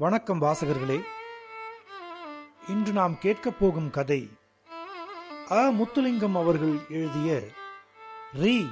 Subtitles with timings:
[0.00, 1.00] வணக்கம் வாசகர்களே.
[2.68, 4.28] இன்று நாம் கேட்கப் போகும் கதை
[5.50, 5.72] அ.
[5.72, 7.48] முத்துலிங்கம் அவர்கள் எழுதிய
[8.32, 8.66] ரீ.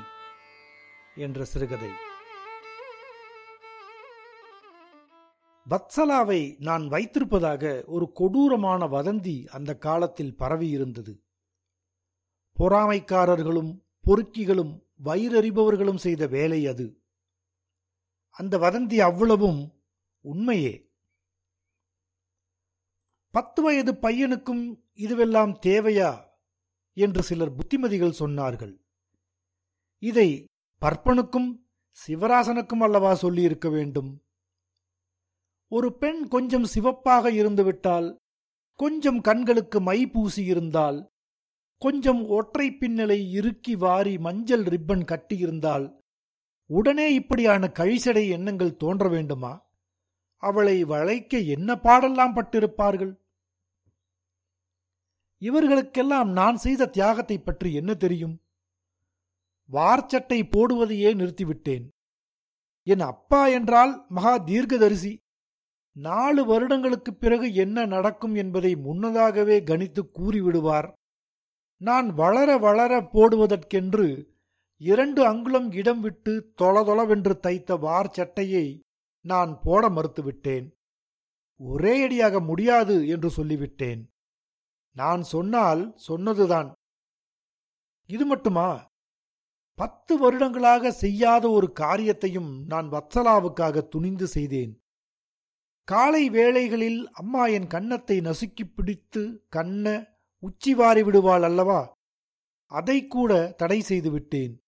[1.14, 1.88] என்ற சிறுகதை.
[5.71, 11.19] வத்சலாவை நான் வைத்திருப்பதாக ஒரு கொடூரமான வதந்தி அந்த காலத்தில் பரவியிருந்தது.
[12.58, 17.02] பொறாமைக்காரர்களும் பொறுக்கிகளும் வயிறறிபவர்களும் செய்த வேலை அது.
[18.30, 19.83] அந்த வதந்தி அவ்வளவும்
[20.20, 20.88] உண்மையே.
[23.30, 26.24] பத்து வயது பையனுக்கும் இதுவெல்லாம் தேவையா?
[26.92, 28.78] என்று சிலர் புத்திமதிகள் சொன்னார்கள்.
[29.98, 30.45] இதை
[30.78, 31.68] பற்பனுக்கும்
[32.06, 34.23] சிவராசனுக்கும் அல்லவா சொல்லியிருக்க வேண்டும்?
[35.68, 38.18] ஒரு பெண் கொஞ்சம் சிவப்பாக இருந்துவிட்டால்
[38.74, 41.10] கொஞ்சம் கண்களுக்கு மை பூசி இருந்தால்
[41.79, 45.98] கொஞ்சம் ஒற்றை பின்னலை இறுக்கி வாரி மஞ்சள் ரிப்பன் கட்டியிருந்தால்
[46.66, 49.68] உடனே இப்படியான கழிசடை எண்ணங்கள் தோன்ற வேண்டுமா?
[50.41, 53.18] அவளை வளைக்க என்ன பாடெல்லாம் பட்டிருப்பார்கள்?
[55.40, 58.40] இவர்களுக்கெல்லாம் நான் செய்த தியாகத்தை பற்றி என்ன தெரியும்?
[59.73, 61.88] வார்ச்சட்டை போடுவதையே நிறுத்திவிட்டேன்.
[62.82, 65.16] என் அப்பா என்றால் மகா தீர்க்கதரிசி.
[65.96, 70.92] நாலு வருடங்களுக்குப் பிறகு என்ன நடக்கும் என்பதை முன்னதாகவே கணித்து கூறிவிடுவார்.
[71.76, 74.24] நான் வளர வளர போடுவதற்கென்று
[74.80, 78.80] இரண்டு அங்குலம் இடம் விட்டு தொளதொளவென்று தைத்த வார் சட்டையை
[79.20, 80.70] நான் போட மறுத்துவிட்டேன்.
[81.58, 84.06] ஒரே அடியாக முடியாது என்று சொல்லிவிட்டேன்.
[84.92, 86.72] நான் சொன்னால் சொன்னதுதான்.
[88.06, 88.86] இது மட்டுமா?
[89.75, 94.80] பத்து வருடங்களாக செய்யாத ஒரு காரியத்தையும் நான் வத்சலாவுக்காக துணிந்து செய்தேன்.
[95.84, 100.06] காலை வேளைகளில் அம்மா என் கன்னத்தை நசுக்கிப் பிடித்து கண்ண
[100.41, 101.92] உச்சி வாரி விடுவாள் அல்லவா?
[102.66, 104.58] அதை கூட தடை செய்து விட்டேன்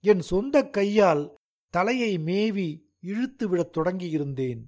[0.00, 1.36] என் சொந்த கையால்
[1.68, 4.62] தலையை மேவி இழுத்து விடத் தொடங்கியிருந்தேன்.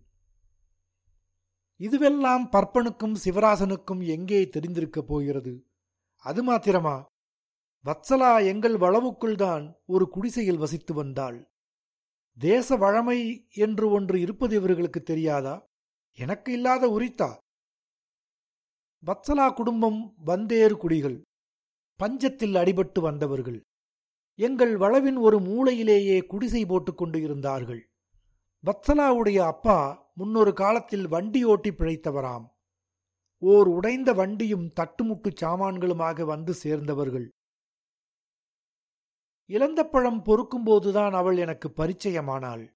[1.78, 5.66] இதுவெல்லாம் பற்பனுக்கும் சிவராசனுக்கும் எங்கே தெரிந்திருக்கப் போகிறது?
[6.16, 7.04] அது மாத்திரமா?
[7.84, 11.48] வத்சலா எங்கள் வளவுக்குள்தான் ஒரு குடிசையில் வசித்து வந்தாள்.
[12.38, 15.66] தேச வழமை என்று ஒன்று இருப்பது இவர்களுக்கு தெரியாதா?
[16.12, 17.36] எனக்கு இல்லாத உரித்தா?
[19.06, 21.22] வத்சலா குடும்பம் வந்தேறு குடிகள்
[21.98, 23.60] பஞ்சத்தில் அடிபட்டு வந்தவர்கள்.
[24.38, 27.88] எங்கள் வளவின் ஒரு மூலையிலேயே குடிசை போட்டுக் கொண்டு இருந்தார்கள்.
[28.64, 32.46] வத்சலாவுடைய அப்பா முன்னொரு காலத்தில் வண்டி ஓட்டி பிழைத்தவராம்.
[33.38, 37.32] ஓர் உடைந்த வண்டியும் தட்டுமுட்டு சாமான்களுமாக வந்து சேர்ந்தவர்கள்.
[39.48, 42.68] இளந்தப்பழம் பொறுக்கும்போதுதான் அவள் எனக்கு பரிச்சயமானாள்.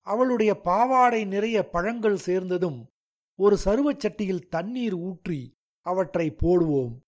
[0.00, 2.86] அவளுடைய பாவாடை நிறைய பழங்கள் சேர்ந்ததும்
[3.36, 7.00] ஒரு சருவச் சட்டியில் தண்ணீர் ஊற்றி அவற்றை போடுவோம்.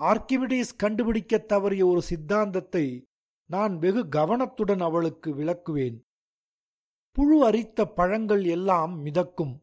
[0.00, 3.04] ஆர்கிமிடிஸ் கண்டுபிடிக்கத் தவறிய ஒரு சித்தாந்தத்தை
[3.46, 6.08] நான் வெகு கவனத்துடன் அவளுக்கு விளக்குவேன்.
[7.12, 9.62] புழு அரித்த பழங்கள் எல்லாம் மிதக்கும்.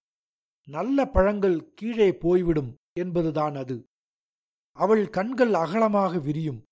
[0.68, 3.86] நல்ல பழங்கள் கீழே போய்விடும் என்பதுதான் அது.
[4.78, 6.64] அவள் கண்கள் அகலமாக விரியும்.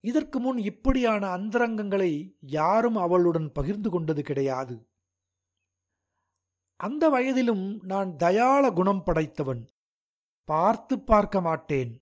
[0.00, 4.88] இதற்கு முன் இப்படியான அந்தரங்கங்களை யாரும் அவளுடன் பகிர்ந்து கொண்டது கிடையாது.
[6.76, 9.68] அந்த வயதிலும் நான் தயாள குணம் படைத்தவன்.
[10.44, 11.98] பார்த்து பார்க்க மாட்டேன்.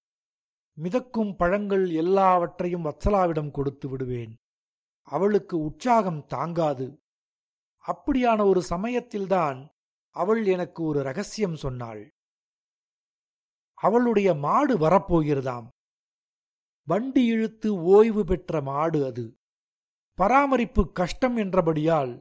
[0.79, 4.37] மிதக்கும் பழங்கள் எல்லாவற்றையும் வத்சலாவிடம் கொடுத்து விடுவேன்.
[5.03, 6.99] அவளுக்கு உற்சாகம் தாங்காது.
[7.89, 9.59] அப்படியான ஒரு சமயத்தில்தான்
[10.17, 12.03] அவள் எனக்கு ஒரு ரகசியம் சொன்னாள்.
[13.79, 15.67] அவளுடைய மாடு வரப்போகிறதாம்.
[16.89, 19.25] வண்டி இழுத்து ஓய்வு பெற்ற மாடு அது.
[20.19, 22.13] பராமரிப்பு கஷ்டம் என்றபடியால்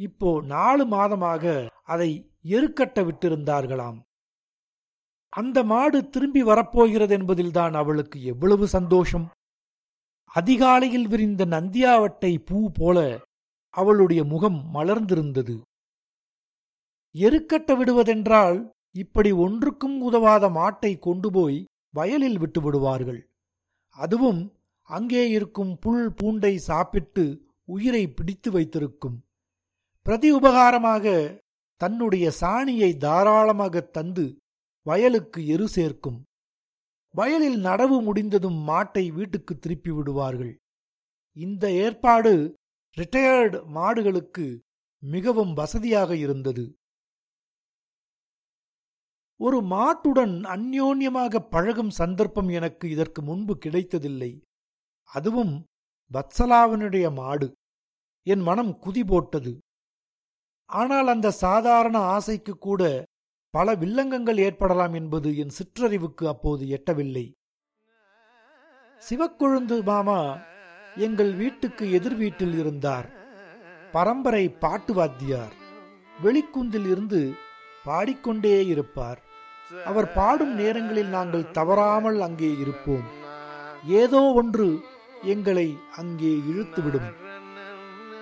[0.00, 2.10] இப்போ நாலு மாதமாக அதை
[2.44, 3.98] எருக்கட்ட விட்டிருந்தார்களாம்.
[5.32, 9.26] அந்த மாடு திரும்பி வரப்போகிறது என்பதில்தான் அவளுக்கு எவ்வளவு சந்தோஷம்.
[10.24, 12.98] அதிகாலையில் விரிந்த நந்தியாவட்டை பூ போல
[13.76, 15.54] அவளுடைய முகம் மலர்ந்திருந்தது.
[17.14, 18.58] எருக்கட்ட விடுவதென்றால்
[19.02, 21.58] இப்படி ஒன்றுக்கும் உதவாத மாட்டை கொண்டு போய்
[21.94, 23.20] வயலில் விட்டு விடுவார்கள்.
[23.96, 24.42] அதுவும்
[24.90, 27.24] அங்கே இருக்கும் புல் பூண்டை சாப்பிட்டு
[27.68, 29.16] உயிரை பிடித்து வைத்திருக்கும்.
[30.06, 31.14] பிரதி உபகாரமாக
[31.80, 34.24] தன்னுடைய சாணியை தாராளமாக தந்து
[34.86, 36.18] வயலுக்கு எரு சேர்க்கும்.
[37.14, 40.54] வயலில் நடவு முடிந்ததும் மாட்டை வீட்டுக்கு திருப்பி விடுவார்கள்.
[41.36, 42.32] இந்த ஏற்பாடு
[42.96, 44.44] ரிட்டையர்டு மாடுகளுக்கு
[45.02, 46.64] மிகவும் வசதியாக இருந்தது.
[49.40, 54.42] ஒரு மாட்டுடன் அந்யோன்யமாக பழகும் சந்தர்ப்பம் எனக்கு இதற்கு முன்பு கிடைத்ததில்லை.
[55.10, 55.54] அதுவும்
[56.10, 57.48] வத்சலாவினுடைய மாடு.
[58.22, 59.52] என் மனம் குதி போட்டது.
[60.70, 62.82] ஆனால் அந்த சாதாரண ஆசைக்கு கூட
[63.54, 67.26] பல வில்லங்கங்கள் ஏற்படலாம் என்பது என் சிற்றறிவுக்கு அப்போது எட்டவில்லை.
[69.02, 70.20] சிவக்கொழுந்து மாமா
[71.04, 73.06] எங்கள் வீட்டுக்கு எதிர் வீட்டில் இருந்தார்.
[73.92, 75.54] பரம்பரை பாட்டு வாத்தியார்
[76.24, 77.20] வெளிக்குந்தில் இருந்து
[77.84, 79.20] பாடிக்கொண்டே இருப்பார்.
[79.90, 83.06] அவர் பாடும் நேரங்களில் நாங்கள் தவறாமல் அங்கே இருப்போம்.
[84.02, 84.68] ஏதோ ஒன்று
[85.34, 85.68] எங்களை
[86.00, 87.08] அங்கே இழுத்துவிடும்.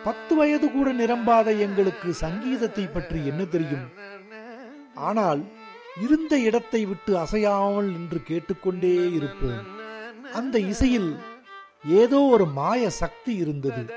[0.05, 3.87] பத்து வயது கூட நிரம்பாத எங்களுக்கு சங்கீதத்தை பற்றி என்ன தெரியும்?
[5.09, 5.43] ஆனால்
[6.05, 9.63] இருந்த இடத்தை விட்டு அசையாமல் நின்று கேட்டுக்கொண்டே இருப்போம்.
[10.33, 11.11] அந்த இசையில்
[11.85, 13.95] ஏதோ ஒரு மாய சக்தி இருந்தது.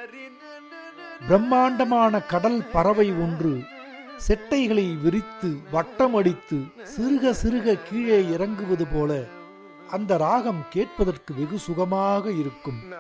[1.27, 3.61] பிரம்மாண்டமான கடல் பறவை ஒன்று
[4.27, 9.27] செட்டைகளை விரித்து வட்டமடித்து சிறுக சிறுக கீழே இறங்குவது போல
[9.89, 12.93] அந்த ராகம் கேட்பதற்கு வெகு சுகமாக இருக்கும்.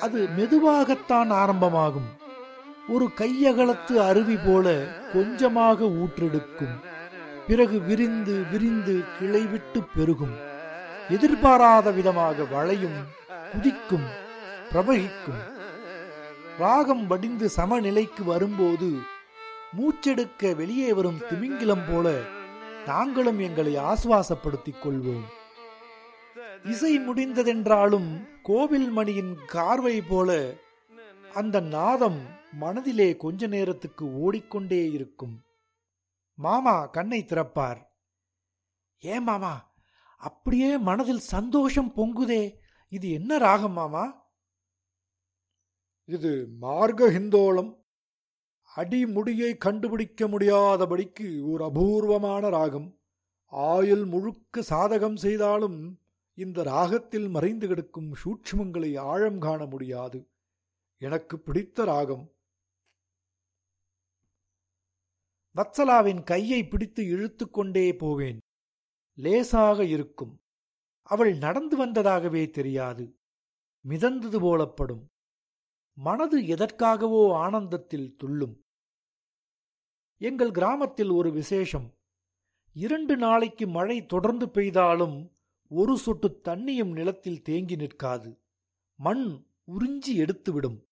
[0.00, 2.18] அது மெதுவாகத்தான் ஆரம்பமாகும்.
[2.88, 4.78] ஒரு கையகலத்து அருவி போல
[5.12, 6.76] கொஞ்சமாக ஊற்றெடுக்கும்.
[7.46, 10.49] பிறகு விரிந்து விரிந்து கிளைவிட்டு பெருகும்.
[11.10, 12.98] எதிர்பாராத விதமாக வளையும்
[13.52, 14.06] குதிக்கும்
[14.72, 15.40] பிரவகிக்கும்.
[16.58, 18.98] ராகம் வடிந்து சமநிலைக்கு வரும்போது
[19.76, 22.20] மூச்செடுக்க வெளியே வரும் திமிங்கிலம் போல
[22.86, 25.26] நாங்களும் எங்களை ஆசுவாசப்படுத்திக் கொள்வோம்.
[26.64, 30.52] இசை முடிந்ததென்றாலும் கோவில் மணியின் கார்வை போல
[31.34, 32.20] அந்த நாதம்
[32.52, 35.42] மனதிலே கொஞ்ச நேரத்துக்கு ஓடிக்கொண்டே இருக்கும்.
[36.34, 37.80] மாமா கண்ணை திறப்பார்.
[38.98, 39.69] ஏன் மாமா
[40.20, 42.56] அப்படியே மனதில் சந்தோஷம் பொங்குதே.
[42.88, 44.28] இது என்ன ராகம் மாமா?
[46.04, 47.84] இது மார்க ஹிந்தோளம்.
[48.76, 52.98] அடிமுடியை கண்டுபிடிக்க முடியாதபடிக்கு ஒரு அபூர்வமான ராகம்.
[53.46, 56.00] ஆயுள் முழுக்க சாதகம் செய்தாலும்
[56.34, 60.30] இந்த ராகத்தில் மறைந்து கிடக்கும் சூட்சுமங்களை ஆழம் காண முடியாது.
[60.98, 62.32] எனக்கு பிடித்த ராகம்.
[65.56, 68.39] வத்சலாவின் கையை பிடித்து இழுத்து கொண்டே போவேன்.
[69.14, 70.40] லேசாக இருக்கும்.
[71.02, 73.18] அவள் நடந்து வந்ததாகவே தெரியாது.
[73.88, 75.04] மிதந்தது போலப்படும்.
[75.92, 78.64] மனது எதற்காகவோ ஆனந்தத்தில் துள்ளும்.
[80.18, 81.94] எங்கள் கிராமத்தில் ஒரு விசேஷம்.
[82.72, 85.32] இரண்டு நாளைக்கு மழை தொடர்ந்து பெய்தாலும்
[85.68, 88.40] ஒரு சொட்டு தண்ணியும் நிலத்தில் தேங்கி நிற்காது.
[88.94, 90.88] மண் உறிஞ்சி எடுத்துவிடும்.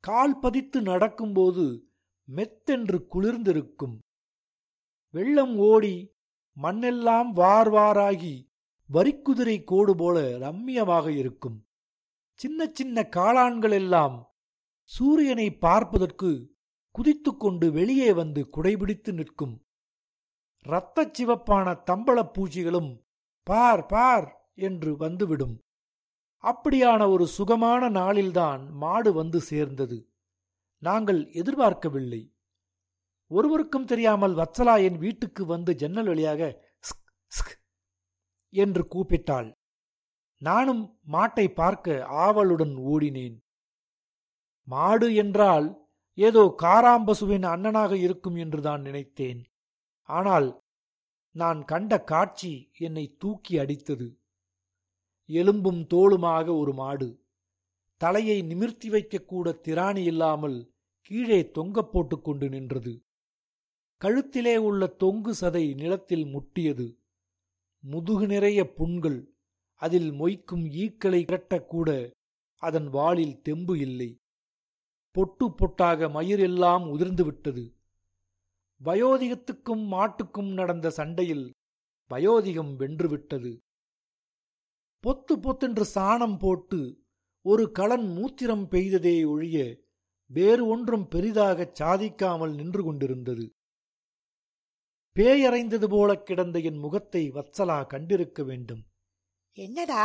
[0.00, 1.88] கால் பதித்து நடக்கும்போது
[2.36, 3.98] மெத்தென்று குளிர்ந்திருக்கும்.
[5.10, 6.15] வெள்ளம் ஓடி
[6.62, 8.50] மண்ணெல்லாம் வார் வாராகி
[8.92, 11.66] வரிக்குதிரை கோடு போல ரம்மியமாக இருக்கும்.
[12.34, 14.34] சின்ன சின்ன காளான்கள் எல்லாம்
[14.84, 16.54] சூரியனை பார்ப்பதற்கு
[16.90, 19.66] குதித்துக்கொண்டு வெளியே வந்து குடைபிடித்து நிற்கும்.
[20.64, 23.04] இரத்தச் சிவப்பான தம்பளப் பூச்சிகளும்
[23.42, 25.60] பார் பார் என்று வந்துவிடும்.
[26.42, 30.12] அப்படியான ஒரு சுகமான நாளில்தான் மாடு வந்து சேர்ந்தது.
[30.78, 32.35] நாங்கள் எதிர்பார்க்கவில்லை.
[33.30, 36.42] ஒருவருக்கும் தெரியாமல் வத்சலா என் வீட்டுக்கு வந்து ஜன்னல் வழியாக
[36.80, 37.54] ஸ்க் ஸ்க்
[38.50, 39.48] என்று கூப்பிட்டாள்.
[40.42, 40.82] நானும்
[41.12, 43.36] மாட்டை பார்க்க ஆவலுடன் ஓடினேன்.
[44.68, 45.66] மாடு என்றால்
[46.18, 49.40] ஏதோ காராம்பசுவின் அண்ணனாக இருக்கும் என்று தான் நினைத்தேன்.
[50.08, 50.48] ஆனால்
[51.34, 54.08] நான் கண்ட காட்சி என்னை தூக்கி அடித்தது.
[55.28, 57.08] எலும்பும் தோளுமாக ஒரு மாடு.
[58.00, 60.58] தலையை நிமிர்த்தி வைக்கக்கூட திராணி இல்லாமல்
[61.02, 62.94] கீழே தொங்கப் போட்டுக்கொண்டு நின்றது.
[64.04, 66.96] கழுத்திலே உள்ள தொங்கு சதை நிலத்தில் முட்டியது.
[67.80, 69.34] முதுகு நிறைய புண்கள்.
[69.74, 72.10] அதில் மொய்க்கும் ஈக்களை கட்டக்கூட
[72.56, 74.16] அதன் வாளில் தெம்பு இல்லை.
[75.10, 77.74] பொட்டு பொட்டாக மயிர் எல்லாம் உதிர்ந்துவிட்டது
[78.84, 81.50] வயோதிகத்துக்கும் மாட்டுக்கும் நடந்த சண்டையில்
[82.10, 83.58] வயோதிகம் வென்றுவிட்டது
[85.02, 87.04] பொத்து பொத்தென்று சாணம் போட்டு
[87.42, 89.80] ஒரு களன் மூத்திரம் பெய்ததே ஒழிய
[90.26, 93.55] வேறு ஒன்றும் பெரிதாகச் சாதிக்காமல் நின்று கொண்டிருந்தது.
[95.16, 98.82] பேயறைந்தது போல கிடந்த என் முகத்தை வத்சலா கண்டிருக்க வேண்டும்.
[99.52, 100.02] என்னடா?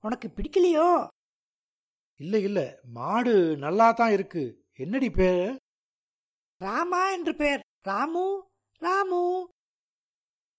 [0.00, 1.08] உனக்கு பிடிக்கலையோ?
[2.20, 2.80] இல்ல இல்ல.
[2.84, 4.44] மாடு நல்லா தான் இருக்கு.
[4.74, 5.58] என்னடி பேரு?
[6.58, 8.42] ராமா என்று பெயர் ராமு
[8.80, 9.48] ராமு.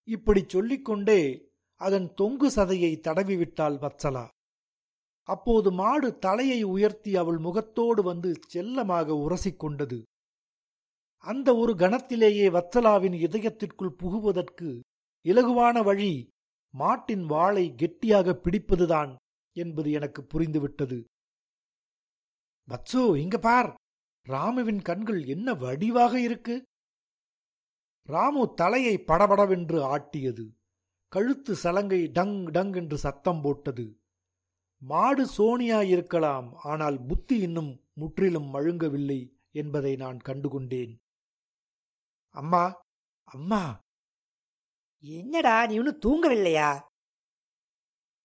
[0.08, 1.22] இப்படி சொல்லிக்கொண்டே
[1.82, 4.28] அதன் தொங்கு சதையை தடவிவிட்டாள் வத்சலா.
[5.30, 10.02] அப்போது மாடு தலையை உயர்த்தி அவள் முகத்தோடு வந்து செல்லமாக உரசிக்கொண்டது
[11.18, 14.80] அந்த ஒரு கணத்திலேயே வத்சலாவின் இதயத்திற்குள் புகுவதற்கு
[15.26, 16.30] இலகுவான வழி
[16.74, 19.16] மாட்டின் வாளை கெட்டியாக பிடிப்பதுதான்
[19.56, 21.04] என்பது எனக்கு புரிந்துவிட்டது.
[22.68, 23.74] வத்சு இங்க பார்.
[24.28, 26.64] ராமுவின் கண்கள் என்ன வடிவாக இருக்கு?
[28.10, 30.46] ராமு தலையை படபடவென்று ஆட்டியது.
[31.12, 33.98] கழுத்து சலங்கை டங் டங் என்று சத்தம் போட்டது.
[34.82, 39.20] மாடு சோனியா இருக்கலாம் ஆனால் புத்தி இன்னும் முற்றிலும் மழுங்கவில்லை
[39.52, 40.94] என்பதை நான் கண்டுகொண்டேன்.
[42.36, 42.82] அம்மா
[43.24, 43.80] அம்மா.
[45.00, 46.88] என்னடா நீ இன்னும் தூங்கவில்லையா?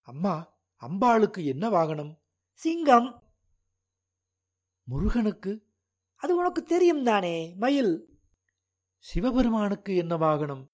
[0.00, 2.18] அம்மா அம்பாளுக்கு என்ன வாகனம்?
[2.52, 3.22] சிங்கம்.
[4.82, 5.66] முருகனுக்கு?
[6.16, 8.20] அது உனக்கு தெரியும் தானே மயில்.
[8.98, 10.66] சிவபெருமானுக்கு என்ன வாகனம்?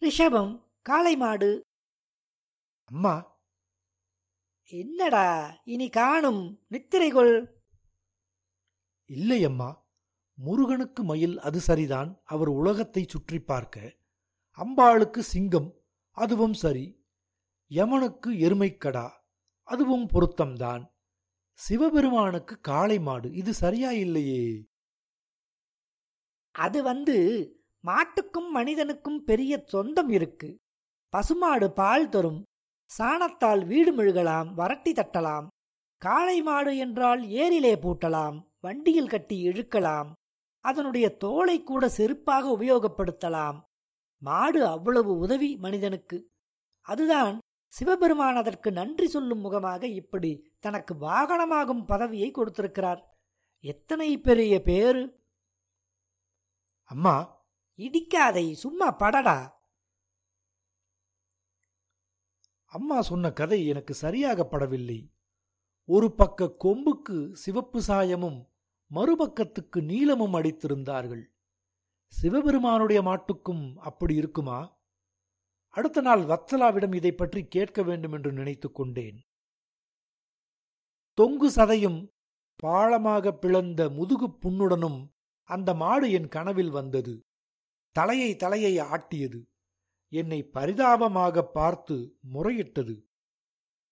[0.00, 1.60] ரிஷபம் காளை மாடு.
[2.84, 3.40] அம்மா.
[4.64, 7.60] என்னடா இனி காணும் நித்திரைகொள்
[9.06, 9.81] இல்லை அம்மா
[10.44, 12.10] முருகனுக்கு மயில் அது சரிதான்.
[12.24, 13.96] அவர் உலகத்தை சுற்றி பார்க்க.
[14.58, 15.68] அம்பாளுக்கு சிங்கம்
[16.16, 16.86] அதுவும் சரி.
[17.70, 19.06] யமனுக்கு எருமைக்கடா
[19.68, 20.82] அதுவும் பொருத்தம்தான்.
[21.58, 24.44] சிவபெருமானுக்கு காளை மாடு இது சரியா இல்லையே?
[26.54, 27.16] அது வந்து
[27.84, 30.50] மாட்டுக்கும் மனிதனுக்கும் பெரிய சொந்தம் இருக்கு.
[31.12, 32.42] பசுமாடு பால் தரும்.
[32.98, 35.46] சாணத்தால் வீடு மெழுகலாம் வரட்டி தட்டலாம்.
[36.02, 40.10] காளை மாடு என்றால் ஏரிலே பூட்டலாம் வண்டியில் கட்டி இழுக்கலாம்.
[40.62, 43.58] அதனுடைய தோலை கூட செருப்பாக உபயோகப்படுத்தலாம்.
[44.22, 46.18] மாடு அவ்வளவு உதவி மனிதனுக்கு.
[46.80, 53.02] அதுதான் சிவபெருமான் அதற்கு நன்றி சொல்லும் முகமாக இப்படி தனக்கு வாகனமாகும் பதவியை கொடுத்திருக்கிறார்.
[53.60, 55.02] எத்தனை பெரிய பேரு
[56.90, 57.16] அம்மா.
[57.78, 59.38] இடிக்காதை சும்மா படடா.
[62.72, 65.00] அம்மா சொன்ன கதை எனக்கு சரியாக படவில்லை
[65.88, 68.38] ஒரு பக்க கொம்புக்கு சிவப்பு சாயமும்
[68.94, 71.24] மறுபக்கத்துக்கு நீலமும் அடித்திருந்தார்கள்.
[72.06, 74.80] சிவபெருமானுடைய மாட்டுக்கும் அப்படி இருக்குமா?
[75.68, 79.24] அடுத்த நாள் வத்சலாவிடம் இதை பற்றி கேட்க வேண்டும் என்று நினைத்துக் கொண்டேன்.
[81.12, 82.08] தொங்கு சதையும்
[82.62, 85.08] பாழமாக பிளந்த முதுகு புண்ணுடனும்
[85.42, 87.26] அந்த மாடு என் கனவில் வந்தது.
[87.90, 89.44] தலையை தலையை ஆட்டியது.
[90.08, 93.06] என்னை பரிதாபமாக பார்த்து முறையிட்டது.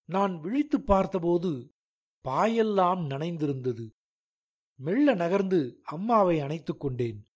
[0.04, 1.75] நான் விழித்துப் பார்த்தபோது
[2.28, 3.99] பாயெல்லாம் நனைந்திருந்தது.
[4.80, 7.28] மெல்ல நகர்ந்து அம்மாவை அணைத்துக் கொண்டேன்.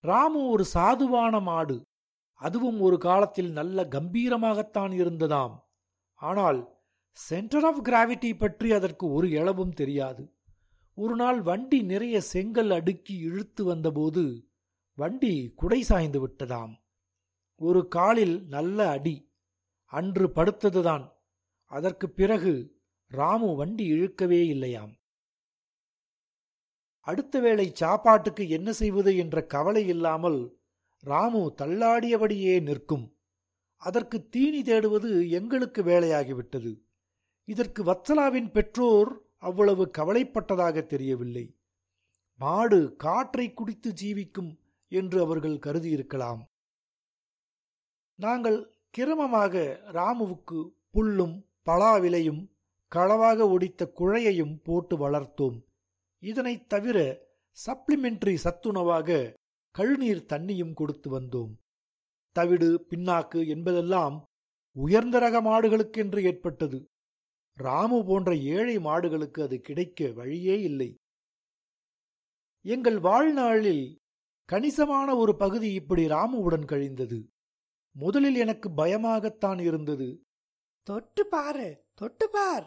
[0.00, 1.82] ராமு ஒரு சாதுவான மாடு.
[2.34, 5.58] அதுவும் ஒரு காலத்தில் நல்ல கம்பீரமாகத்தான் இருந்ததாம்.
[6.14, 6.78] ஆனால்
[7.12, 10.34] சென்டர் ஆஃப் கிராவிட்டி பற்றி அதற்கு ஒரு இளவும் தெரியாது.
[10.94, 14.50] ஒரு நாள் வண்டி நிறைய செங்கல் அடுக்கி இழுத்து வந்தபோது
[14.94, 16.74] வண்டி குடை சாய்ந்து விட்டதாம்.
[17.56, 19.34] ஒரு காலில் நல்ல அடி.
[19.84, 21.12] அன்று படுத்ததுதான்.
[21.64, 24.96] அதற்குப் பிறகு ராமு வண்டி இழுக்கவே இல்லையாம்.
[27.06, 30.38] அடுத்த வேளை சாப்பாட்டுக்கு என்ன செய்வது என்ற கவலை இல்லாமல்
[31.00, 33.04] ராமு தள்ளாடியபடியே நிற்கும்.
[33.82, 36.72] அதற்கு தீனி தேடுவது எங்களுக்கு வேலையாகிவிட்டது.
[37.44, 41.44] இதற்கு வத்சலாவின் பெற்றோர் அவ்வளவு கவலைப்பட்டதாக தெரியவில்லை.
[42.40, 44.50] மாடு காற்றை குடித்து ஜீவிக்கும்
[44.92, 46.42] என்று அவர்கள் கருதியிருக்கலாம்.
[48.18, 48.58] நாங்கள்
[48.98, 49.54] கிரமமாக
[49.92, 50.58] ராமுவுக்கு
[50.94, 51.36] புல்லும்
[51.66, 52.42] பலாவிலையும்
[52.92, 55.58] களவாக ஒடித்த குழையையும் போட்டு வளர்த்தோம்.
[56.26, 56.98] இதனைத் தவிர
[57.66, 59.08] சப்ளிமெண்டரி சத்துணவாக
[59.74, 61.52] கழுநீர் தண்ணியும் கொடுத்து வந்தோம்.
[62.36, 64.16] தவிடு பின்னாக்கு என்பதெல்லாம்
[64.76, 66.78] உயர்ந்த ரக மாடுகளுக்கென்று ஏற்பட்டது.
[67.58, 70.90] ராமு போன்ற ஏழை மாடுகளுக்கு அது கிடைக்க வழியே இல்லை.
[72.64, 73.84] எங்கள் வாழ்நாளில்
[74.48, 77.18] கணிசமான ஒரு பகுதி இப்படி ராமுவுடன் கழிந்தது.
[77.96, 80.08] முதலில் எனக்கு பயமாகத்தான் இருந்தது.
[80.86, 82.66] தொட்டு பாரு தொட்டு பார்!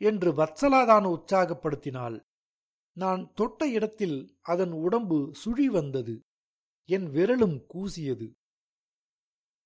[0.00, 2.16] என்று வத்சலாதான் உற்சாகப்படுத்தினாள்.
[2.96, 6.20] நான் தொட்ட இடத்தில் அதன் உடம்பு சுழி வந்தது.
[6.88, 8.30] என் விரலும் கூசியது.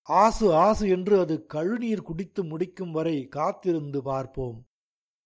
[0.03, 4.59] ஆசு ஆசு என்று அது கழுநீர் குடித்து முடிக்கும் வரை காத்திருந்து பார்ப்போம்.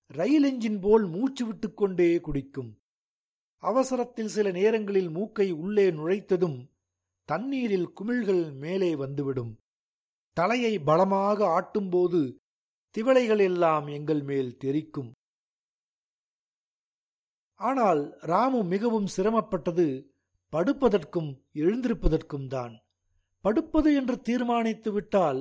[0.07, 2.79] ரயில் எஞ்சின் போல் மூச்சு விட்டுக்கொண்டே குடிக்கும்.
[3.63, 6.59] அவசரத்தில் சில நேரங்களில் மூக்கை உள்ளே நுழைத்ததும்
[7.29, 9.53] தண்ணீரில் குமிழ்கள் மேலே வந்துவிடும்.
[10.33, 12.37] தலையை பலமாக ஆட்டும்போது
[12.91, 15.13] திவளைகள் எல்லாம் எங்கள் மேல் தெரிக்கும்.
[17.61, 19.87] ஆனால் ராமு மிகவும் சிரமப்பட்டது
[20.53, 22.75] படுப்பதற்கும் எழுந்திருப்பதற்கும் தான்.
[23.41, 25.41] படுப்பது என்று தீர்மானித்து விட்டால்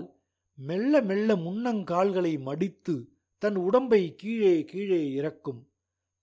[0.56, 2.96] மெல்ல மெல்ல முன்னங்கால்களை மடித்து
[3.38, 5.70] தன் உடம்பை கீழே கீழே இறக்கும்.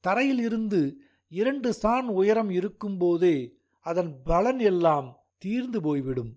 [0.00, 3.36] தரையில் இருந்து இரண்டு சான் உயரம் இருக்கும்போதே
[3.86, 6.32] அதன் பலன் எல்லாம் தீர்ந்து போய்விடும்.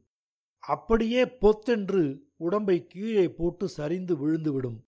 [0.60, 2.04] அப்படியே பொத்தென்று
[2.38, 4.80] உடம்பை கீழே போட்டு சரிந்து விழுந்துவிடும்.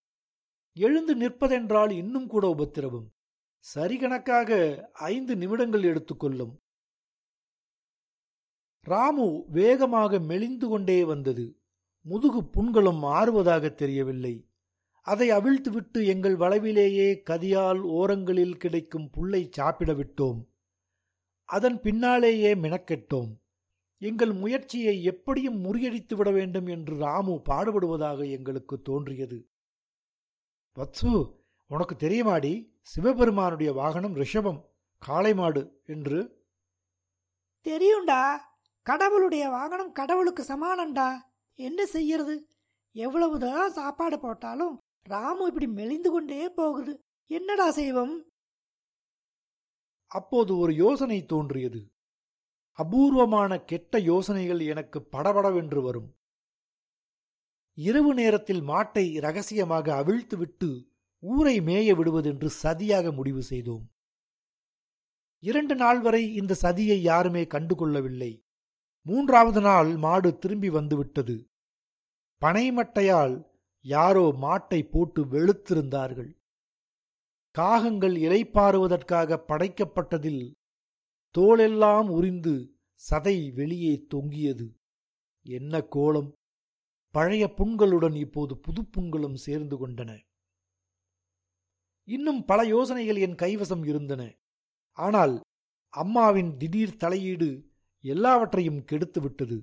[0.74, 3.07] எழுந்து நிற்பதென்றால் இன்னும் கூட உபத்திரவும்.
[3.74, 6.63] சரிகணக்காக ஐந்து நிமிடங்கள் எடுத்துக்கொள்ளும்
[8.81, 11.57] ராமு வேகமாக மெலிந்து கொண்டே வந்தது.
[12.01, 14.50] முதுகு புண்களும் ஆறுவதாக தெரியவில்லை.
[15.01, 20.45] அதை அவிழ்த்துவிட்டு எங்கள் வளவிலேயே கதியால் ஓரங்களில் கிடைக்கும் புல்லை சாப்பிட விட்டோம்.
[21.43, 23.31] அதன் பின்னாலேயே மெனக்கெட்டோம்.
[23.98, 29.50] எங்கள் முயற்சியை எப்படியும் முறியடித்து விட வேண்டும் என்று ராமு பாடுபடுவதாக எங்களுக்கு தோன்றியது.
[30.75, 32.75] வத்சு உனக்கு தெரியுமாடி?
[32.85, 34.59] சிவபெருமானுடைய வாகனம் ரிஷபம்
[34.97, 36.47] காளை மாடு என்று.
[37.63, 38.37] தெரியும்டா.
[38.81, 41.09] கடவுளுடைய வாகனம் கடவுளுக்கு சமானம்டா.
[41.59, 42.47] என்ன செய்யறது?
[42.95, 44.77] எவ்வளவுதான் சாப்பாடு போட்டாலும்
[45.09, 46.99] ராமு இப்படி மெலிந்து கொண்டே போகுது.
[47.29, 48.15] என்னடா செய்வோம்
[50.11, 51.91] அப்போது ஒரு யோசனை தோன்றியது.
[52.71, 56.09] அபூர்வமான கெட்ட யோசனைகள் எனக்கு படபடவென்று வரும்.
[57.77, 60.69] இரவு நேரத்தில் மாட்டை ரகசியமாக அவிழ்த்துவிட்டு
[61.25, 63.86] ஊரை மேய விடுவதென்று சதியாக முடிவு செய்தோம்.
[65.44, 68.32] இரண்டு நாள் வரை இந்த சதியை யாருமே கண்டுகொள்ளவில்லை.
[69.05, 71.36] மூன்றாவது நாள் மாடு திரும்பி வந்துவிட்டது.
[72.41, 73.36] பனைமட்டையால்
[73.86, 76.32] யாரோ மாட்டை போட்டு வெளுத்திருந்தார்கள்.
[77.55, 80.44] காகங்கள் இலைப்பாறுவதற்காக படைக்கப்பட்டதில்
[81.36, 82.53] தோளெல்லாம் உரிந்து
[83.10, 84.67] சதை வெளியே தொங்கியது.
[85.46, 86.29] என்ன கோலம்?
[87.10, 90.12] பழைய புண்களுடன் இப்போது புது புண்களும் சேர்ந்து கொண்டன.
[92.07, 94.24] இன்னும் பல யோசனைகள் என் கைவசம் இருந்தன.
[94.97, 95.33] ஆனால்
[95.93, 97.50] அம்மாவின் திடீர் தலையீடு
[98.03, 99.57] எல்லாவற்றையும் கெடுத்து விட்டது.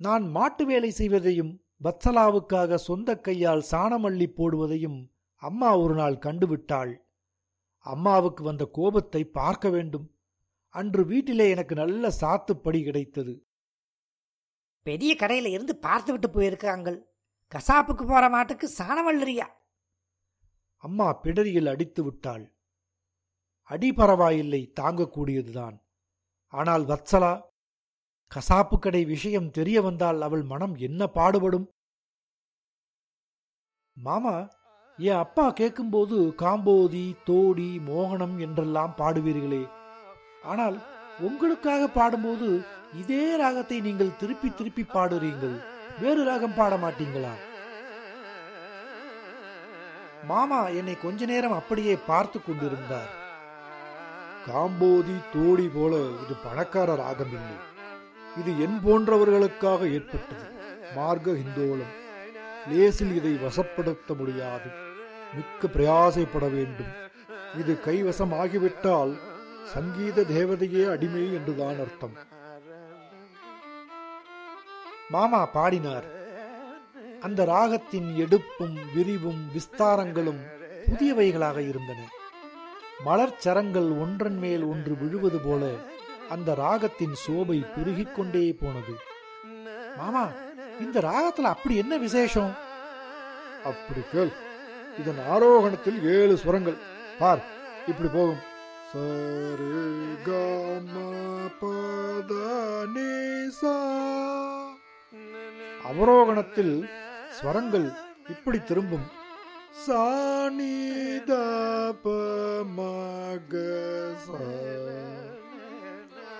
[0.00, 4.98] நான் மாட்டு வேலை செய்வதையும் பத்சலாவுக்காக சொந்த கையால் சாணமள்ளி போடுவதையும்
[5.42, 6.92] அம்மா ஒரு நாள் கண்டுவிட்டாள்
[7.86, 10.06] அம்மாவுக்கு வந்த கோபத்தை பார்க்க வேண்டும்.
[10.74, 13.34] அன்று வீட்டிலே எனக்கு நல்ல சாத்துப்படி கிடைத்தது.
[14.86, 16.98] பெரிய கடையில இருந்து பார்த்து விட்டு போயிருக்காங்கள்.
[17.52, 19.46] கசாப்புக்கு போற மாட்டுக்கு சாணவல்லறியா
[20.84, 22.44] அம்மா பிடரியில் அடித்து விட்டாள்.
[23.70, 25.76] அடி பரவாயில்லை தாங்கக்கூடியதுதான்.
[26.52, 27.32] ஆனால் வத்சலா
[28.32, 31.66] கசாப்பு கடை விஷயம் தெரிய வந்தால் அவள் மனம் என்ன பாடுபடும்?
[33.96, 34.36] மாமா
[34.98, 39.62] என் அப்பா கேட்கும்போது காம்போதி தோடி மோகனம் என்றெல்லாம் பாடுவீர்களே.
[40.50, 40.76] ஆனால்
[41.28, 42.48] உங்களுக்காக பாடும்போது
[43.00, 45.56] இதே ராகத்தை நீங்கள் திருப்பி திருப்பி பாடுறீங்கள்
[46.02, 47.34] வேறு ராகம் பாட மாட்டீங்களா?
[50.30, 53.12] மாமா என்னை கொஞ்ச நேரம் அப்படியே பார்த்து கொண்டிருந்தார்.
[54.46, 57.56] காம்போதி தோடி போல இது பணக்கார ராகம் இல்லை
[58.40, 60.46] இது என் போன்றவர்களுக்காக ஏற்பட்டது.
[60.96, 61.94] மார்க்க ஹிந்தோலம்
[62.70, 64.68] லேசில் இதை வசப்படுத்த முடியாது.
[65.36, 66.92] மிக்க பிரயாசைப்பட வேண்டும்.
[67.60, 69.12] இது கைவசம் ஆகிவிட்டால்
[69.74, 72.16] சங்கீத தேவதையே அடிமை என்றுதான் அர்த்தம்.
[75.14, 76.06] மாமா பாடினார்.
[77.24, 80.40] அந்த ராகத்தின் எடுப்பும் விரிவும் விஸ்தாரங்களும்
[80.86, 82.00] புதியவைகளாக இருந்தன.
[83.06, 85.62] மலர்ச்சரங்கள் ஒன்றன் மேல் ஒன்று விழுவது போல
[86.28, 88.94] அந்த ராகத்தின் சோபை பெருகிக் கொண்டே போனது.
[89.96, 90.24] மாமா
[90.80, 92.52] இந்த ராகத்துல அப்படி என்ன விசேஷம்?
[93.64, 94.32] அப்படி கேள்.
[94.98, 96.76] இதன் ஆரோகணத்தில் ஏழு சுரங்கள்.
[97.18, 97.42] பார்
[97.86, 98.52] இப்படி போகும்.
[98.92, 99.72] சரி
[105.88, 106.74] அவரோகணத்தில்
[107.42, 107.96] ஸ்வரங்கள்
[108.28, 109.22] இப்படி திரும்பும்.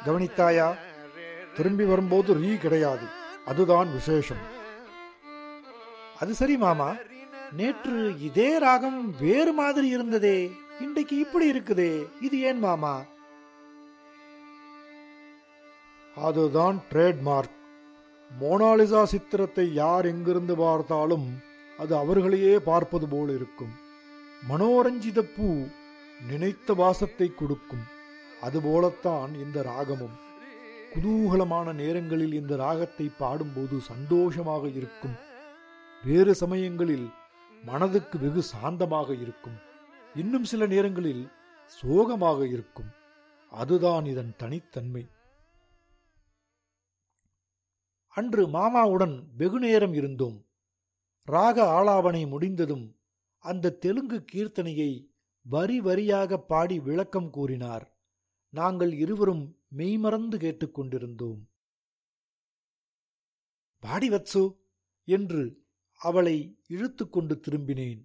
[0.05, 0.77] கவனித்தாயா?
[1.57, 3.07] திரும்பி வரும்போது ரீ கிடையாது.
[3.47, 4.37] அதுதான் விசேஷம்.
[6.21, 6.95] அது சரி மாமா.
[7.53, 10.53] நேற்று இதே ராகம் வேறு மாதிரி இருந்ததே.
[10.81, 12.09] இன்றைக்கு இப்படி இருக்குதே.
[12.21, 13.03] இது ஏன் மாமா?
[16.17, 17.63] அதுதான் ட்ரேட்மார்க்
[18.41, 21.27] மோனாலிசா சித்திரத்தை யார் எங்கிருந்து பார்த்தாலும்
[21.79, 23.73] அது அவர்களையே பார்ப்பது போல் இருக்கும்.
[24.49, 25.67] மனோரஞ்சித பூ
[26.31, 27.85] நினைத்த வாசத்தை கொடுக்கும்.
[28.41, 30.17] அதுபோலத்தான் இந்த ராகமும்.
[30.95, 35.17] குதூகலமான நேரங்களில் இந்த ராகத்தை பாடும்போது சந்தோஷமாக இருக்கும்.
[36.05, 37.07] வேறு சமயங்களில்
[37.65, 39.57] மனதுக்கு வெகு சாந்தமாக இருக்கும்.
[40.15, 41.29] இன்னும் சில நேரங்களில்
[41.67, 42.91] சோகமாக இருக்கும்.
[43.53, 45.05] அதுதான் இதன் தனித்தன்மை.
[48.17, 50.37] அன்று மாமாவுடன் வெகு நேரம் இருந்தோம்.
[51.29, 52.87] ராக ஆலாபனை முடிந்ததும்
[53.45, 54.91] அந்த தெலுங்கு கீர்த்தனையை
[55.47, 57.85] வரி வரியாக பாடி விளக்கம் கூறினார்.
[58.53, 61.41] நாங்கள் இருவரும் மெய்மறந்து கேட்டுக்கொண்டிருந்தோம்
[63.83, 64.43] பாடி வத்சு
[65.09, 65.43] என்று
[66.01, 66.37] அவளை
[66.69, 68.01] இழுத்துக்கொண்டு திரும்பினேன்.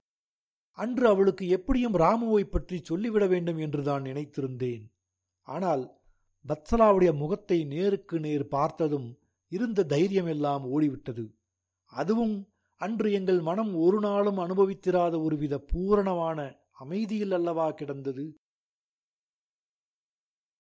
[0.78, 4.84] அன்று அவளுக்கு எப்படியும் ராமுவை பற்றி சொல்லிவிட வேண்டும் என்றுதான் நினைத்திருந்தேன்.
[5.48, 5.84] ஆனால்
[6.46, 9.08] வத்சலாவுடைய முகத்தை நேருக்கு நேர் பார்த்ததும்
[9.50, 11.26] இருந்த தைரியமெல்லாம் ஓடிவிட்டது.
[11.86, 18.38] அதுவும் அன்று எங்கள் மனம் ஒரு நாளும் அனுபவித்திராத ஒருவித பூரணமான அமைதியில் அல்லவா கிடந்தது?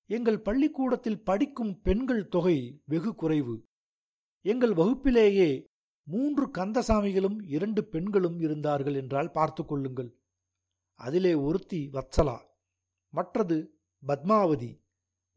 [0.06, 3.56] எங்கள் பள்ளிக்கூடத்தில் படிக்கும் பெண்கள் தொகை வெகு குறைவு.
[4.42, 5.68] எங்கள் வகுப்பிலேயே
[6.04, 10.12] மூன்று கந்தசாமிகளும் இரண்டு பெண்களும் இருந்தார்கள் என்றால் பார்த்து கொள்ளுங்கள்.
[11.00, 12.38] அதிலே ஒருத்தி வத்சலா
[13.14, 13.58] மற்றது
[14.08, 14.72] பத்மாவதி.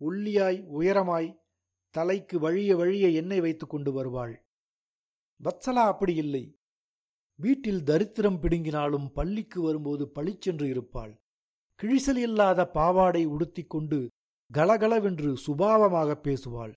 [0.01, 1.42] ஒல்லியாய் உயரமாய்
[1.93, 4.43] தலைக்கு வழிய வழிய எண்ணெய் வைத்துக் கொண்டு வருவாள்.
[5.41, 6.57] வத்சலா அப்படி இல்லை.
[7.35, 11.21] வீட்டில் தரித்திரம் பிடுங்கினாலும் பள்ளிக்கு வரும்போது பளிச்சென்று இருப்பாள்.
[11.83, 14.09] கிழிசல் இல்லாத பாவாடை உடுத்திக் கொண்டு
[14.53, 16.73] கலகலவென்று சுபாவமாக பேசுவாள்.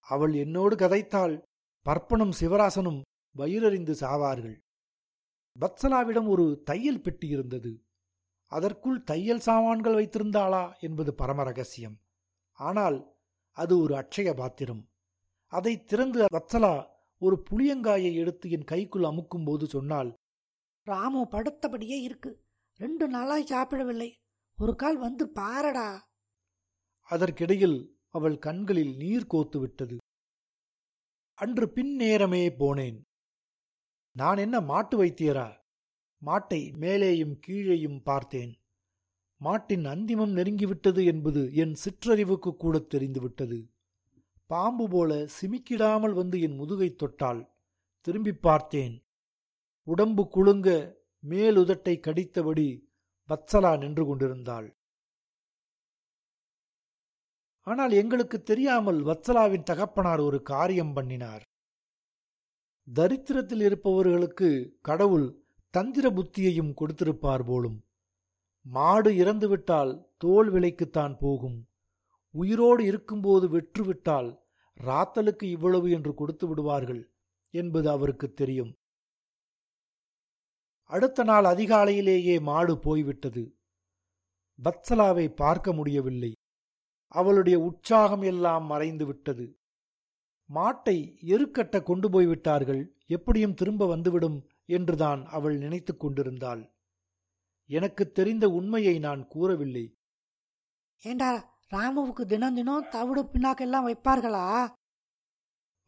[0.00, 1.42] அவள் என்னோடு கதைத்தாள்
[1.82, 3.00] பற்பனும் சிவராசனும்
[3.36, 4.56] வயிறறிந்து சாவார்கள்.
[5.56, 7.82] பத்சலாவிடம் ஒரு தையல் பெட்டி இருந்தது.
[8.46, 11.96] அதற்குள் தையல் சாமான்கள் வைத்திருந்தாளா என்பது பரம ரகசியம்.
[12.52, 13.15] ஆனால்
[13.56, 14.82] அது ஒரு அட்சய பாத்திரம்.
[15.52, 16.74] அதை திறந்து வத்சலா
[17.18, 20.10] ஒரு புளியங்காயை எடுத்து என் கைக்குள் அமுக்கும் போது சொன்னால்
[20.86, 22.32] ராமு படுத்தபடியே இருக்கு.
[22.76, 24.10] ரெண்டு நாளாய் சாப்பிடவில்லை.
[24.60, 25.88] ஒரு கால் வந்து பாரடா.
[27.10, 29.96] அதற்கிடையில் அவள் கண்களில் நீர் கோத்து விட்டது.
[31.34, 33.00] அன்று பின் நேரமே போனேன்.
[34.16, 35.48] நான் என்ன மாட்டு வைத்தியரா?
[36.26, 38.52] மாட்டை மேலேயும் கீழேயும் பார்த்தேன்.
[39.40, 43.58] மாட்டின் அந்திமம் நெருங்கிவிட்டது என்பது என் சிற்றறிவுக்கு கூட தெரிந்துவிட்டது.
[44.46, 47.42] பாம்பு போல சிமிக்கிடாமல் வந்து என் முதுகை தொட்டாள்.
[48.00, 49.04] திரும்பி பார்த்தேன்.
[49.82, 52.68] உடம்பு குலுங்க மேலுதட்டை கடித்தபடி
[53.28, 54.68] வத்சலா நின்று கொண்டிருந்தாள்.
[57.62, 61.42] ஆனால் எங்களுக்கு தெரியாமல் வத்சலாவின் தகப்பனார் ஒரு காரியம் பண்ணினார்.
[62.94, 64.48] தரித்திரத்தில் இருப்பவர்களுக்கு
[64.80, 65.26] கடவுள்
[65.70, 67.85] தந்திர புத்தியையும் கொடுத்திருப்பார் போலும்.
[68.68, 71.66] மாடு இறந்துவிட்டால் தோல் விலைக்குத்தான் போகும்.
[72.30, 74.38] உயிரோடு இருக்கும்போது வெற்றுவிட்டால்
[74.84, 77.12] ராத்தலுக்கு இவ்வளவு என்று கொடுத்து விடுவார்கள்
[77.50, 78.74] என்பது அவருக்கு தெரியும்.
[80.82, 83.56] அடுத்த நாள் அதிகாலையிலேயே மாடு போய்விட்டது.
[84.64, 86.32] பத்சலாவை பார்க்க முடியவில்லை.
[87.06, 89.58] அவளுடைய உற்சாகம் எல்லாம் மறைந்து விட்டது.
[90.54, 92.96] மாட்டை எருக்கட்ட கொண்டு போய்விட்டார்கள்.
[93.06, 96.75] எப்படியும் திரும்ப வந்துவிடும் என்றுதான் அவள் நினைத்துக் கொண்டிருந்தாள்.
[97.68, 99.96] எனக்கு தெரிந்த உண்மையை நான் கூறவில்லை.
[101.02, 104.74] ஏண்டா ராமுவுக்கு தினம் தினம் தவிடு பின்னாக்கெல்லாம் வைப்பார்களா?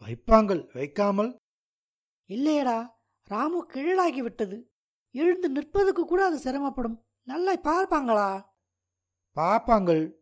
[0.04, 1.36] வைப்பாங்கள் வைக்காமல்.
[2.28, 2.90] இல்லையடா
[3.24, 4.72] ராமு கிழலாகி விட்டது.
[5.10, 7.06] எழுந்து நிற்பதுக்கு கூட அது சிரமப்படும்.
[7.22, 8.44] நல்லா பார்ப்பாங்களா?
[9.36, 10.12] பாப்பாங்கள்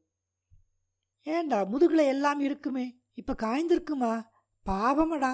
[1.23, 4.25] ஏண்டா முதுகுல எல்லாம் இருக்குமே இப்ப காய்ந்திருக்குமா?
[4.65, 5.33] பாவமடா.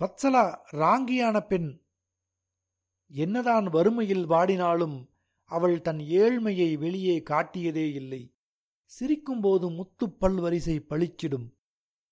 [0.00, 1.81] வத்சலா ராங்கியான பெண்.
[3.12, 5.08] என்னதான் வறுமையில் வாடினாலும்
[5.44, 8.34] அவள் தன் ஏழ்மையை வெளியே காட்டியதே இல்லை.
[8.92, 11.46] சிரிக்கும்போது முத்துப்பல் வரிசை பளிச்சிடும்.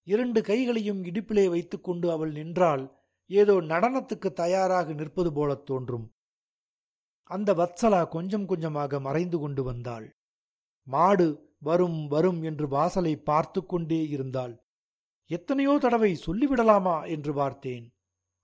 [0.02, 6.14] இரண்டு கைகளையும் இடுப்பிலே வைத்துக்கொண்டு அவள் நின்றால் ஏதோ நடனத்துக்கு தயாராக நிற்பது போலத் தோன்றும்.
[7.22, 10.16] அந்த வத்சலா கொஞ்சம் கொஞ்சமாக மறைந்து கொண்டு வந்தாள்.
[10.86, 14.64] மாடு வரும் வரும் என்று வாசலை பார்த்து கொண்டே இருந்தாள்.
[15.26, 17.92] எத்தனையோ தடவை சொல்லிவிடலாமா என்று பார்த்தேன்.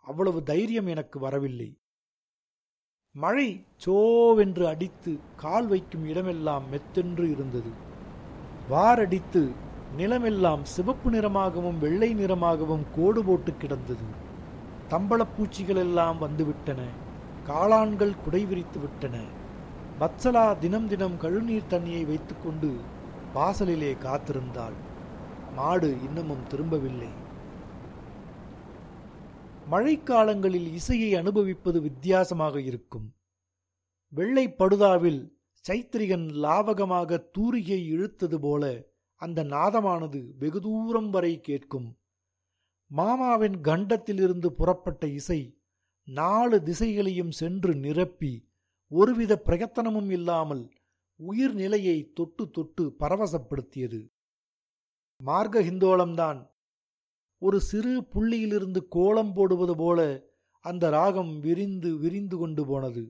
[0.01, 1.81] அவ்வளவு தைரியம் எனக்கு வரவில்லை.
[3.23, 7.71] மழை சோவென்று அடித்து கால் வைக்கும் இடமெல்லாம் மெத்தென்று இருந்தது.
[8.69, 9.51] வாரடித்து
[9.97, 14.07] நிலமெல்லாம் சிவப்பு நிறமாகவும் வெள்ளை நிறமாகவும் கோடு போட்டு கிடந்தது.
[14.91, 16.81] தம்பளப்பூச்சிகள் எல்லாம் வந்துவிட்டன.
[17.49, 19.21] காளான்கள் குடை விரித்து விட்டன.
[20.01, 22.81] வத்சலா தினம் தினம் கழுநீர் தண்ணியை வைத்துக்கொண்டு
[23.35, 24.77] வாசலிலே காத்திருந்தாள்.
[25.55, 27.25] மாடு இன்னமும் திரும்பவில்லை.
[29.71, 33.07] மழைக்காலங்களில் இசையை அனுபவிப்பது வித்தியாசமாக இருக்கும்.
[34.09, 35.21] வெள்ளை படுதாவில்
[35.69, 38.65] சைத்திரிகன் லாவகமாக தூரிகை இழுத்தது போல
[39.15, 41.99] அந்த நாதமானது வெகு தூரம் வரை கேட்கும்.
[42.91, 45.41] மாமாவின் கண்டத்திலிருந்து புறப்பட்ட இசை
[46.09, 48.49] நாலு திசைகளையும் சென்று நிரப்பி
[48.91, 50.65] ஒருவித பிரயத்தனமும் இல்லாமல்
[51.21, 54.01] உயிர் நிலையை தொட்டு தொட்டு பரவசப்படுத்தியது.
[55.21, 56.41] மார்க ஹிந்தோளம்தான்
[57.39, 60.23] ஒரு சிறு புள்ளியிலிருந்து கோலம் போடுவது போல
[60.61, 63.07] அந்த ராகம் விரிந்து விரிந்து கொண்டு போனது.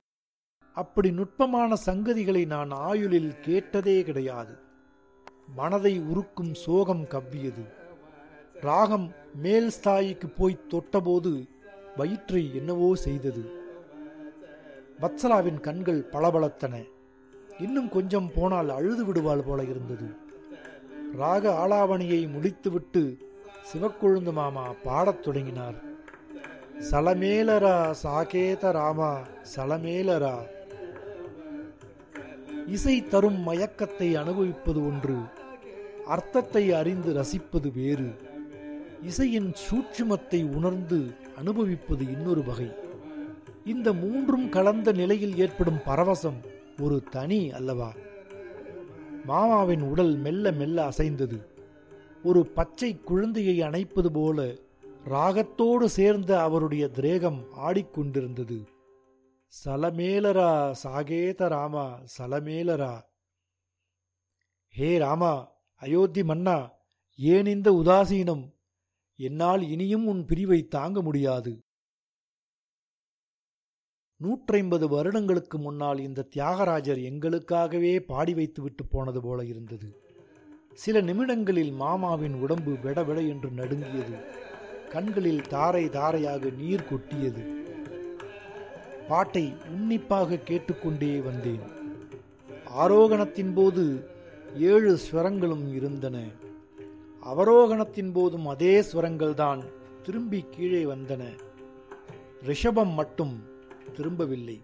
[0.73, 4.57] அப்படி நுட்பமான சங்கதிகளை நான் ஆயுளில் கேட்டதே கிடையாது.
[5.55, 7.65] மனதை உருக்கும் சோகம் கவ்வியது.
[8.53, 11.47] ராகம் மேல் ஸ்தாயிக்கு போய் தொட்டபோது
[11.95, 13.51] வயிற்றை என்னவோ செய்தது.
[15.01, 16.83] வத்சலாவின் கண்கள் பளபளத்தன.
[17.59, 20.09] இன்னும் கொஞ்சம் போனால் அழுது விடுவாள் போல இருந்தது.
[21.13, 23.26] ராக ஆலாவணியை முடித்துவிட்டு
[23.73, 25.75] சிவக்கொழுந்து மாமா பாடத் தொடங்கினார்.
[26.91, 29.21] சலமேலரா சாகேத ராமா
[29.55, 30.35] சலமேலரா.
[32.67, 35.15] இசை தரும் மயக்கத்தை அனுபவிப்பது ஒன்று
[36.07, 38.09] அர்த்தத்தை அறிந்து ரசிப்பது வேறு.
[39.01, 42.71] இசையின் சூட்சுமத்தை உணர்ந்து அனுபவிப்பது இன்னொரு வகை.
[43.65, 46.39] இந்த மூன்றும் கலந்த நிலையில் ஏற்படும் பரவசம்
[46.81, 47.93] ஒரு தனி அல்லவா?
[49.25, 51.55] மாமாவின் உடல் மெல்ல மெல்ல அசைந்தது.
[52.27, 54.55] ஒரு பச்சை குழந்தையை அணைப்பது போல
[55.05, 58.57] ராகத்தோடு சேர்ந்த அவருடைய திரேகம் ஆடிக்கொண்டிருந்தது.
[59.65, 61.85] சலமேலரா சாகேத ராமா
[62.17, 62.93] சலமேலரா.
[64.69, 66.57] ஹே ராமா அயோத்தி மன்னா
[67.15, 68.43] ஏன் இந்த உதாசீனம்?
[69.15, 71.53] என்னால் இனியும் உன் பிரிவை தாங்க முடியாது.
[74.23, 80.06] நூற்றைம்பது வருடங்களுக்கு முன்னால் இந்த தியாகராஜர் எங்களுக்காகவே பாடி வைத்துவிட்டு போனது போல இருந்தது.
[80.77, 84.17] சில நிமிடங்களில் மாமாவின் உடம்பு வெடவெட என்று நடுங்கியது.
[84.89, 87.63] கண்களில் தாரை தாரையாக நீர் கொட்டியது.
[89.07, 91.59] பாட்டை உன்னிப்பாக கேட்டுக்கொண்டே வந்தேன்.
[92.79, 94.09] ஆரோகணத்தின் போது
[94.57, 96.23] ஏழு ஸ்வரங்களும் இருந்தன.
[97.25, 99.63] அவரோகணத்தின் போதும் அதே ஸ்வரங்கள்தான்
[100.03, 101.23] திரும்பி கீழே வந்தன.
[102.43, 103.43] ரிஷபம் மட்டும்
[103.95, 104.61] திரும்பவில்லை.